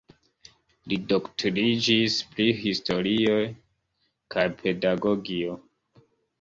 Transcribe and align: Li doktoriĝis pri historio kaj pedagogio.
Li 0.93 0.97
doktoriĝis 1.11 2.17
pri 2.33 2.49
historio 2.63 3.37
kaj 4.35 4.49
pedagogio. 4.65 5.63